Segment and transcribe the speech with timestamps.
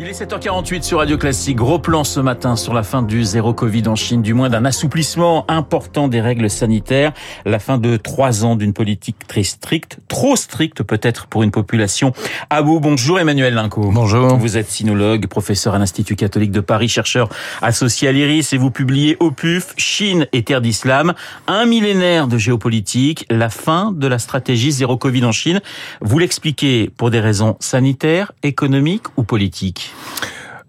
[0.00, 1.56] Il est 7h48 sur Radio Classique.
[1.56, 4.64] Gros plan ce matin sur la fin du zéro Covid en Chine, du moins d'un
[4.64, 7.12] assouplissement important des règles sanitaires.
[7.44, 12.12] La fin de trois ans d'une politique très stricte, trop stricte peut-être pour une population
[12.48, 12.78] à bout.
[12.78, 13.90] Bonjour Emmanuel Linco.
[13.90, 14.36] Bonjour.
[14.36, 17.28] Vous êtes sinologue, professeur à l'Institut catholique de Paris, chercheur
[17.60, 21.14] associé à l'IRIS et vous publiez au PUF Chine et terre d'islam,
[21.48, 25.60] un millénaire de géopolitique, la fin de la stratégie zéro Covid en Chine.
[26.02, 29.87] Vous l'expliquez pour des raisons sanitaires, économiques ou politiques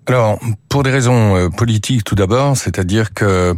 [0.09, 0.39] alors,
[0.69, 3.53] pour des raisons euh, politiques tout d'abord, c'est-à-dire que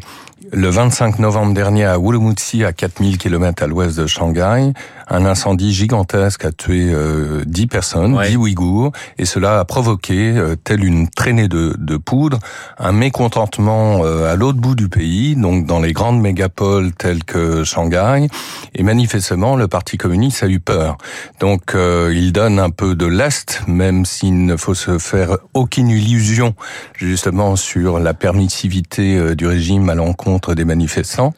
[0.52, 4.73] le 25 novembre dernier à Urumqi, à 4000 km à l'ouest de Shanghai,
[5.08, 10.55] un incendie gigantesque a tué euh, 10 personnes, 10 Ouïghours, et cela a provoqué, euh,
[10.55, 12.40] telle une traînée de, de poudre,
[12.80, 17.63] un mécontentement euh, à l'autre bout du pays, donc dans les grandes mégapoles telles que
[17.63, 18.27] Shanghai,
[18.73, 20.98] et manifestement le Parti communiste a eu peur.
[21.40, 25.90] Donc euh, il donne un peu de lest, même s'il ne faut se faire aucune
[25.90, 26.55] illusion
[26.96, 31.34] justement sur la permissivité euh, du régime à l'encontre des manifestants.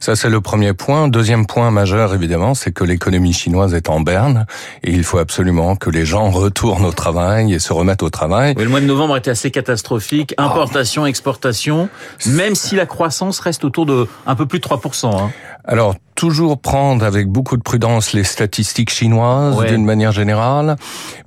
[0.00, 1.08] Ça c'est le premier point.
[1.08, 4.46] Deuxième point majeur évidemment, c'est que l'économie chinoise est en berne
[4.82, 8.54] et il faut absolument que les gens retournent au travail et se remettent au travail.
[8.56, 10.34] Oui, le mois de novembre était assez catastrophique.
[10.38, 11.88] Importation, exportation,
[12.26, 15.06] même si la croissance reste autour de un peu plus de 3%.
[15.06, 15.30] Hein.
[15.64, 19.68] Alors, toujours prendre avec beaucoup de prudence les statistiques chinoises ouais.
[19.68, 20.76] d'une manière générale,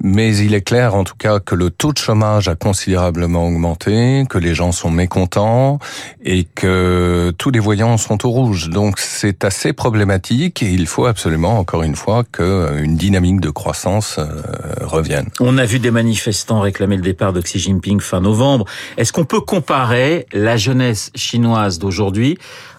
[0.02, 4.26] mais il est clair en tout cas que le taux de chômage a considérablement augmenté,
[4.30, 5.80] que les gens sont mécontents
[6.24, 8.70] et que tous les voyants sont au rouge.
[8.70, 14.18] Donc c'est assez problématique et il faut absolument, encore une fois, qu'une dynamique de croissance
[14.18, 14.26] euh,
[14.82, 15.28] revienne.
[15.40, 18.66] On a vu des manifestants réclamer le départ de Xi Jinping fin novembre.
[18.98, 22.38] Est-ce qu'on peut comparer la jeunesse chinoise d'aujourd'hui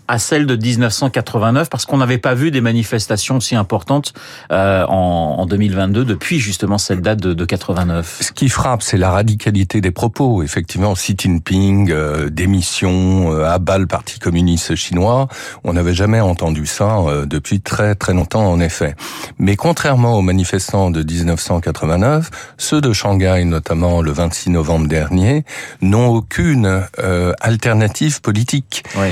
[0.09, 4.13] à celle de 1989 parce qu'on n'avait pas vu des manifestations aussi importantes
[4.53, 8.19] euh, en, en, 2022 depuis justement cette date de, de 89.
[8.21, 10.43] Ce qui frappe, c'est la radicalité des propos.
[10.43, 15.29] Effectivement, Xi Jinping, euh, démission, euh, abat le Parti communiste chinois.
[15.65, 18.95] On n'avait jamais entendu ça euh, depuis très très longtemps en effet.
[19.39, 25.45] Mais contrairement aux manifestants de 1989, ceux de Shanghai, notamment le 26 novembre dernier,
[25.81, 28.85] n'ont aucune euh, alternative politique.
[28.97, 29.09] Oui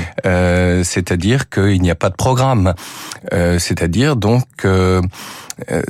[0.85, 2.73] c'est-à-dire qu'il n'y a pas de programme.
[3.33, 5.01] Euh, c'est-à-dire donc euh,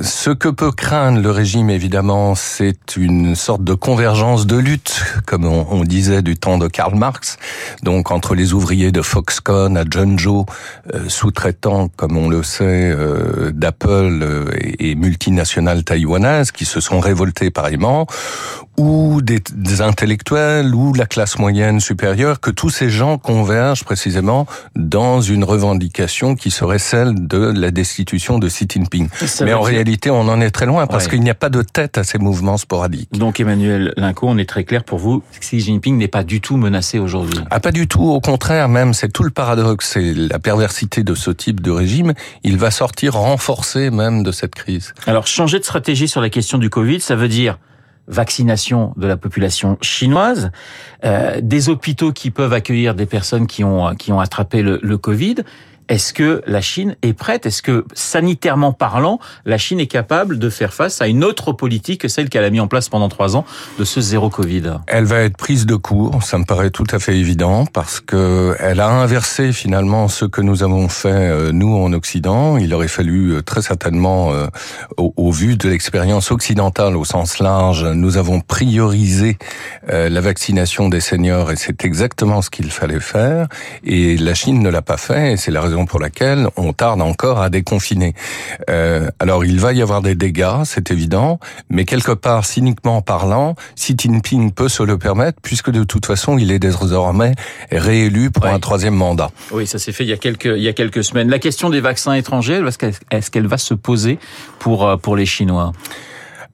[0.00, 5.44] ce que peut craindre le régime, évidemment, c'est une sorte de convergence de lutte, comme
[5.44, 7.36] on, on, disait du temps de Karl Marx,
[7.82, 10.46] donc entre les ouvriers de Foxconn à Zhengzhou,
[10.94, 17.00] euh, sous-traitants, comme on le sait, euh, d'Apple et, et multinationales taïwanaises qui se sont
[17.00, 18.06] révoltés pareillement,
[18.78, 24.46] ou des, des, intellectuels, ou la classe moyenne supérieure, que tous ces gens convergent précisément
[24.74, 29.08] dans une revendication qui serait celle de la destitution de Xi Jinping.
[29.40, 31.10] Mais en réalité, on en est très loin parce ouais.
[31.10, 33.12] qu'il n'y a pas de tête à ces mouvements sporadiques.
[33.12, 36.56] Donc Emmanuel Linco, on est très clair pour vous, Xi Jinping n'est pas du tout
[36.56, 37.40] menacé aujourd'hui.
[37.50, 41.14] Ah, pas du tout, au contraire même, c'est tout le paradoxe, c'est la perversité de
[41.14, 42.12] ce type de régime.
[42.44, 44.94] Il va sortir renforcé même de cette crise.
[45.06, 47.58] Alors changer de stratégie sur la question du Covid, ça veut dire
[48.08, 50.50] vaccination de la population chinoise,
[51.04, 54.98] euh, des hôpitaux qui peuvent accueillir des personnes qui ont qui ont attrapé le, le
[54.98, 55.36] Covid.
[55.88, 57.46] Est-ce que la Chine est prête?
[57.46, 62.00] Est-ce que, sanitairement parlant, la Chine est capable de faire face à une autre politique
[62.00, 63.44] que celle qu'elle a mis en place pendant trois ans
[63.78, 64.80] de ce zéro Covid?
[64.88, 68.56] Elle va être prise de court, ça me paraît tout à fait évident, parce que
[68.58, 72.56] elle a inversé finalement ce que nous avons fait euh, nous en Occident.
[72.56, 74.46] Il aurait fallu euh, très certainement, euh,
[74.96, 79.38] au, au, vu de l'expérience occidentale au sens large, nous avons priorisé
[79.88, 83.46] la vaccination des seniors et c'est exactement ce qu'il fallait faire.
[83.84, 87.02] Et la Chine ne l'a pas fait, et c'est la raison pour laquelle on tarde
[87.02, 88.14] encore à déconfiner.
[88.70, 91.38] Euh, alors il va y avoir des dégâts, c'est évident,
[91.68, 96.38] mais quelque part, cyniquement parlant, Xi Jinping peut se le permettre puisque de toute façon
[96.38, 97.34] il est désormais
[97.70, 98.50] réélu pour oui.
[98.50, 99.30] un troisième mandat.
[99.50, 101.28] Oui, ça s'est fait il y a quelques il y a quelques semaines.
[101.28, 102.62] La question des vaccins étrangers,
[103.10, 104.18] est-ce qu'elle va se poser
[104.58, 105.72] pour pour les Chinois?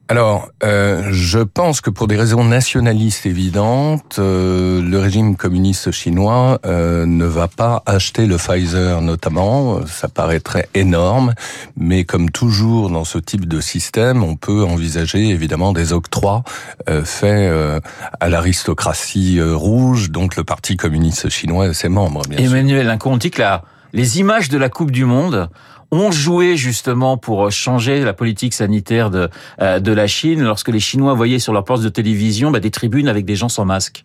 [0.09, 6.59] Alors, euh, je pense que pour des raisons nationalistes évidentes, euh, le régime communiste chinois
[6.65, 9.85] euh, ne va pas acheter le Pfizer notamment.
[9.87, 11.33] Ça paraîtrait énorme,
[11.77, 16.43] mais comme toujours dans ce type de système, on peut envisager évidemment des octrois
[16.89, 17.79] euh, faits euh,
[18.19, 22.23] à l'aristocratie euh, rouge, donc le Parti communiste chinois et ses membres.
[22.27, 23.63] Bien Emmanuel, un on dit que la,
[23.93, 25.49] les images de la Coupe du Monde
[25.91, 29.29] ont joué justement pour changer la politique sanitaire de,
[29.61, 30.41] euh, de la Chine.
[30.41, 33.49] Lorsque les Chinois voyaient sur leur poste de télévision bah, des tribunes avec des gens
[33.49, 34.03] sans masque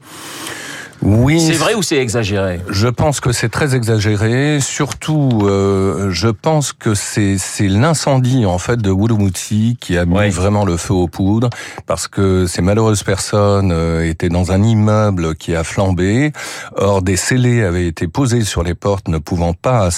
[1.03, 1.41] Oui.
[1.41, 4.59] C'est vrai ou c'est exagéré Je pense que c'est très exagéré.
[4.61, 10.31] Surtout, euh, je pense que c'est c'est l'incendie en fait de Wurumutsi qui a mis
[10.31, 11.51] vraiment le feu aux poudres
[11.87, 16.33] parce que ces malheureuses personnes euh, étaient dans un immeuble qui a flambé.
[16.77, 19.91] Or, des scellés avaient été posés sur les portes, ne pouvant pas,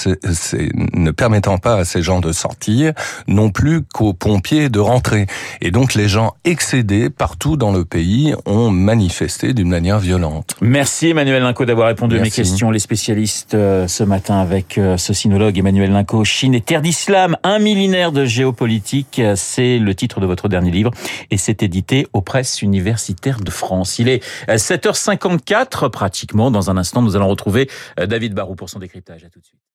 [0.95, 2.93] ne permettant pas à ces gens de sortir,
[3.27, 5.27] non plus qu'aux pompiers de rentrer.
[5.61, 10.57] Et donc, les gens excédés partout dans le pays ont manifesté d'une manière violente.
[10.61, 10.90] Merci.
[10.91, 12.73] Merci Emmanuel Linco d'avoir répondu à mes questions.
[12.73, 17.37] Les spécialistes euh, ce matin avec euh, ce sinologue Emmanuel Linco, Chine et terre d'islam,
[17.45, 20.91] un millénaire de géopolitique, c'est le titre de votre dernier livre
[21.31, 24.01] et c'est édité aux presses universitaires de France.
[24.01, 26.51] Il est 7h54 euh, pratiquement.
[26.51, 29.23] Dans un instant, nous allons retrouver David Barou pour son décryptage.
[29.23, 29.61] À tout de suite.